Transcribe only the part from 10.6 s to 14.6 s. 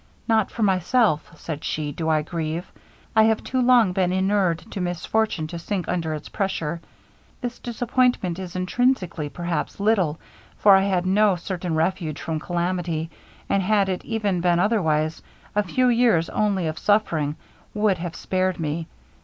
I had no certain refuge from calamity and had it even been